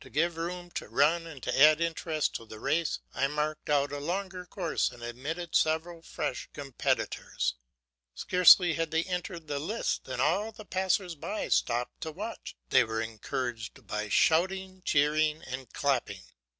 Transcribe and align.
To 0.01 0.09
give 0.09 0.35
room 0.35 0.71
to 0.71 0.89
run 0.89 1.27
and 1.27 1.43
to 1.43 1.61
add 1.61 1.79
interest 1.79 2.33
to 2.33 2.45
the 2.47 2.59
race 2.59 2.97
I 3.13 3.27
marked 3.27 3.69
out 3.69 3.91
a 3.91 3.99
longer 3.99 4.47
course 4.47 4.89
and 4.89 5.03
admitted 5.03 5.53
several 5.53 6.01
fresh 6.01 6.49
competitors. 6.53 7.53
Scarcely 8.15 8.73
had 8.73 8.89
they 8.89 9.03
entered 9.03 9.45
the 9.45 9.59
lists 9.59 9.99
than 10.03 10.19
all 10.19 10.51
the 10.53 10.65
passers 10.65 11.13
by 11.13 11.49
stopped 11.49 12.01
to 12.01 12.11
watch. 12.11 12.55
They 12.71 12.83
were 12.83 12.99
encouraged 12.99 13.85
by 13.85 14.09
shouting, 14.09 14.81
cheering, 14.85 15.43
and 15.43 15.71
clapping. 15.71 16.23